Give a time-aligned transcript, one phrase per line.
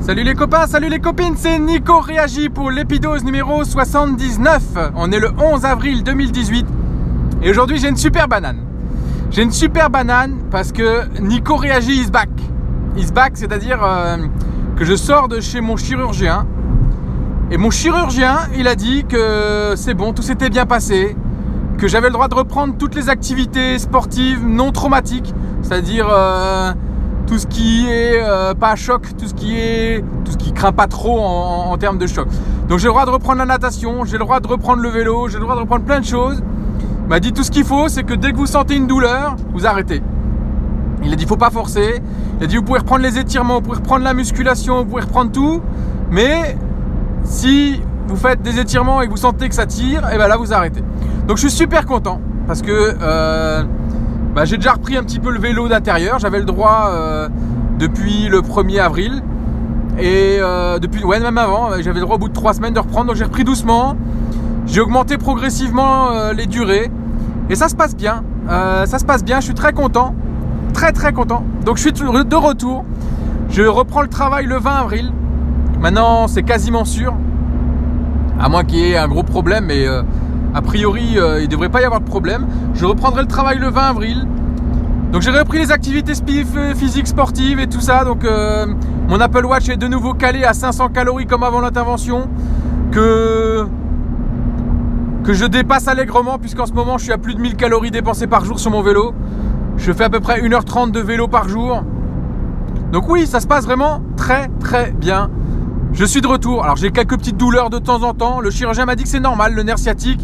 [0.00, 4.62] Salut les copains, salut les copines, c'est Nico Réagi pour l'épidose numéro 79.
[4.96, 6.66] On est le 11 avril 2018
[7.42, 8.60] et aujourd'hui j'ai une super banane.
[9.30, 12.30] J'ai une super banane parce que Nico Réagi is back.
[12.96, 14.16] Is back, c'est-à-dire euh,
[14.76, 16.46] que je sors de chez mon chirurgien
[17.50, 21.14] et mon chirurgien, il a dit que c'est bon, tout s'était bien passé,
[21.78, 26.72] que j'avais le droit de reprendre toutes les activités sportives non traumatiques, c'est-à-dire euh,
[27.26, 30.72] tout ce qui est euh, pas choc, tout ce qui est tout ce qui craint
[30.72, 32.26] pas trop en, termes de choc.
[32.68, 35.28] Donc j'ai le droit de reprendre la natation, j'ai le droit de reprendre le vélo,
[35.28, 36.42] j'ai le droit de reprendre plein de choses.
[37.04, 39.36] Il m'a dit tout ce qu'il faut, c'est que dès que vous sentez une douleur,
[39.52, 40.02] vous arrêtez.
[41.02, 42.00] Il a dit faut pas forcer.
[42.38, 45.02] Il a dit vous pouvez reprendre les étirements, vous pouvez reprendre la musculation, vous pouvez
[45.02, 45.60] reprendre tout,
[46.10, 46.56] mais
[47.24, 50.28] si vous faites des étirements et que vous sentez que ça tire, et eh ben
[50.28, 50.82] là vous arrêtez.
[51.26, 53.62] Donc je suis super content parce que euh,
[54.34, 56.18] bah, j'ai déjà repris un petit peu le vélo d'intérieur.
[56.18, 57.28] J'avais le droit euh,
[57.78, 59.22] depuis le 1er avril.
[59.98, 62.78] Et euh, depuis, ouais, même avant, j'avais le droit au bout de 3 semaines de
[62.78, 63.08] reprendre.
[63.08, 63.96] Donc j'ai repris doucement.
[64.66, 66.90] J'ai augmenté progressivement euh, les durées.
[67.48, 68.22] Et ça se passe bien.
[68.48, 69.40] ça se passe bien.
[69.40, 70.14] Je suis très content.
[70.72, 71.44] Très très content.
[71.64, 72.84] Donc je suis de retour.
[73.48, 75.12] Je reprends le travail le 20 avril.
[75.80, 77.14] Maintenant, c'est quasiment sûr.
[78.38, 79.64] À moins qu'il y ait un gros problème.
[79.66, 79.86] Mais
[80.52, 82.46] a priori, euh, il ne devrait pas y avoir de problème.
[82.74, 84.26] Je reprendrai le travail le 20 avril.
[85.12, 86.12] Donc j'ai repris les activités
[86.56, 88.04] euh, physiques sportives et tout ça.
[88.04, 88.66] Donc euh,
[89.08, 92.28] mon Apple Watch est de nouveau calé à 500 calories comme avant l'intervention.
[92.90, 93.66] Que,
[95.22, 98.26] que je dépasse allègrement puisqu'en ce moment je suis à plus de 1000 calories dépensées
[98.26, 99.12] par jour sur mon vélo.
[99.76, 101.84] Je fais à peu près 1h30 de vélo par jour.
[102.92, 105.30] Donc oui, ça se passe vraiment très très bien.
[105.92, 106.62] Je suis de retour.
[106.62, 108.40] Alors j'ai quelques petites douleurs de temps en temps.
[108.40, 110.20] Le chirurgien m'a dit que c'est normal, le nerf sciatique.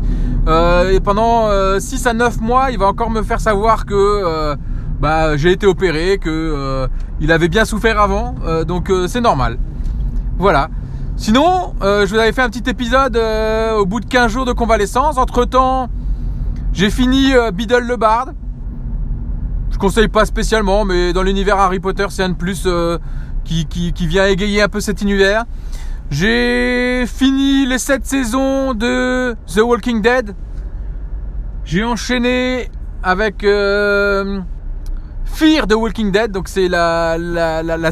[0.46, 3.94] Euh, et pendant 6 euh, à 9 mois, il va encore me faire savoir que
[3.94, 4.54] euh,
[5.00, 6.88] bah, j'ai été opéré, que
[7.20, 8.34] il avait bien souffert avant.
[8.66, 9.58] donc c'est normal.
[10.38, 10.68] Voilà.
[11.16, 13.18] Sinon, je vous avais fait un petit épisode
[13.78, 15.18] au bout de 15 jours de convalescence.
[15.18, 15.88] Entre temps,
[16.72, 18.28] j'ai fini Biddle le Bard.
[19.70, 22.66] Je conseille pas spécialement, mais dans l'univers Harry Potter, c'est un de plus
[23.46, 25.44] qui, vient égayer un peu cet univers.
[26.10, 30.34] J'ai fini les 7 saisons de The Walking Dead.
[31.64, 32.68] J'ai enchaîné
[33.02, 34.40] avec euh,
[35.24, 37.16] Fear the Walking Dead, donc c'est la,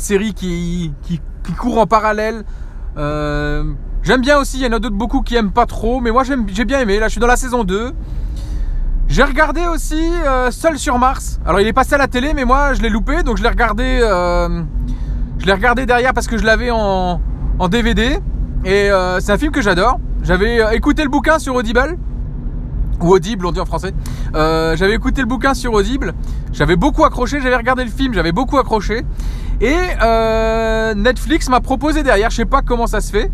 [0.00, 1.20] série qui, qui,
[1.58, 2.44] court en parallèle.
[2.96, 3.64] Euh,
[4.02, 6.22] j'aime bien aussi, il y en a d'autres beaucoup qui aiment pas trop, mais moi
[6.24, 6.98] j'ai bien aimé.
[6.98, 7.92] Là je suis dans la saison 2.
[9.06, 11.38] J'ai regardé aussi euh, Seul sur Mars.
[11.44, 13.48] Alors il est passé à la télé, mais moi je l'ai loupé, donc je l'ai
[13.48, 14.00] regardé
[15.44, 17.20] je l'ai regardé derrière parce que je l'avais en,
[17.70, 18.18] DVD.
[18.64, 20.00] Et euh, c'est un film que j'adore.
[20.22, 21.98] J'avais euh, écouté le bouquin sur Audible.
[23.02, 23.92] Ou Audible, on dit en français.
[24.34, 26.14] Euh, j'avais écouté le bouquin sur Audible.
[26.50, 27.42] J'avais beaucoup accroché.
[27.42, 28.14] J'avais regardé le film.
[28.14, 29.04] J'avais beaucoup accroché.
[29.60, 32.30] Et Netflix m'a proposé derrière.
[32.30, 33.30] Je sais pas comment ça se fait.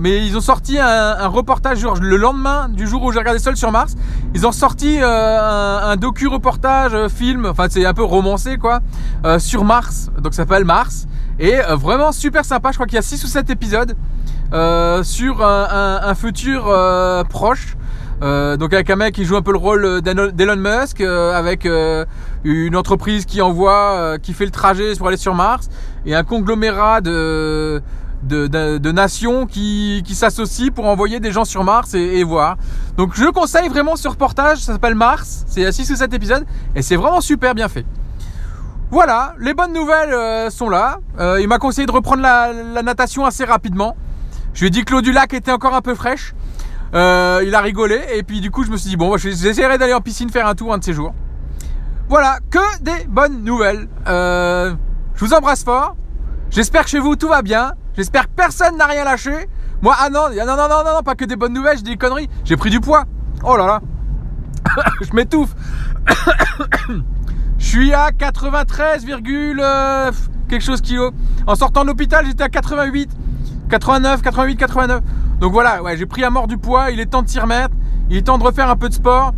[0.00, 3.72] mais ils ont sorti un, reportage le lendemain du jour où j'ai regardé Seul sur
[3.72, 3.96] Mars.
[4.34, 7.46] Ils ont sorti un, un docu-reportage, film.
[7.46, 8.80] Enfin, c'est un peu romancé quoi.
[9.38, 10.10] sur Mars.
[10.20, 11.06] Donc ça s'appelle Mars.
[11.38, 13.94] Et euh, vraiment super sympa, je crois qu'il y a 6 ou 7 épisodes
[14.52, 16.64] euh, sur un, futur
[18.22, 21.68] euh, donc avec un mec qui joue un peu le rôle d'Elon Musk, avec
[22.44, 25.68] une entreprise qui envoie, qui fait le trajet pour aller sur Mars,
[26.04, 27.82] et un conglomérat de,
[28.22, 32.56] de, nations qui, qui s'associent pour envoyer des gens sur Mars et, voir.
[32.96, 36.44] Donc je conseille vraiment ce reportage, ça s'appelle Mars, c'est 6 ou 7 épisodes,
[36.74, 37.84] et c'est vraiment super bien fait.
[38.90, 40.98] Voilà, les bonnes nouvelles euh, sont là.
[41.18, 43.96] Euh, il m'a conseillé de reprendre la, natation assez rapidement.
[44.54, 46.34] Je lui ai dit que l'eau du lac était encore un peu fraîche.
[46.94, 49.92] Euh, il a rigolé et puis du coup je me suis dit bon, j'essaierai d'aller
[49.92, 51.14] en piscine faire un tour un de ces jours.
[52.08, 53.88] Voilà, que des bonnes nouvelles.
[54.06, 54.74] je
[55.18, 55.96] vous embrasse fort.
[56.50, 57.72] J'espère que chez vous tout va bien.
[57.96, 59.48] J'espère que personne n'a rien lâché.
[59.82, 62.28] Moi, ah non, non, non, non, non, pas que des bonnes nouvelles, j'ai des conneries.
[62.44, 63.04] J'ai pris du poids.
[63.42, 63.80] Oh là là.
[65.00, 65.54] je m'étouffe.
[67.58, 70.12] Je suis à 93, euh,
[70.48, 71.10] quelque chose kilo.
[71.46, 73.10] En sortant de l'hôpital, j'étais à 88,
[73.70, 75.00] 89, 88, 89.
[75.40, 76.90] Donc voilà, ouais, j'ai pris à mort du poids.
[76.90, 77.74] Il est temps de s'y remettre.
[78.10, 79.32] Il est temps de refaire un peu de sport.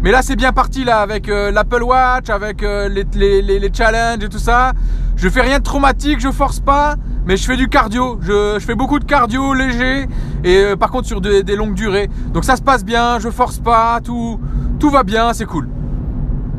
[0.00, 4.28] Mais là, c'est bien parti là avec euh, l'Apple Watch, avec euh, les, challenges et
[4.28, 4.72] tout ça.
[5.16, 8.18] Je fais rien de traumatique, je force pas, mais je fais du cardio.
[8.20, 10.06] Je, fais beaucoup de cardio léger
[10.42, 12.10] et par contre sur des, des, longues durées.
[12.32, 14.38] Donc ça se passe bien, je force pas, tout,
[14.78, 15.68] tout va bien, c'est cool.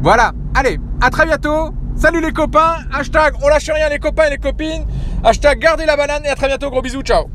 [0.02, 0.32] Voilà.
[0.56, 1.72] Allez, à très bientôt.
[1.96, 2.78] Salut les copains.
[2.94, 4.86] Hashtag on lâche rien les copains et les copines.
[5.24, 6.70] Hashtag gardez la banane et à très bientôt.
[6.70, 7.02] Gros bisous.
[7.02, 7.35] Ciao.